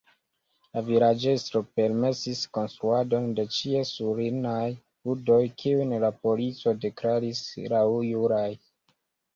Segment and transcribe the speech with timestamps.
[0.75, 4.65] La vilaĝestro permesis konstruadon de ĉiesulinaj
[5.11, 7.45] budoj, kiujn la polico deklaris
[7.77, 8.51] laŭjuraj.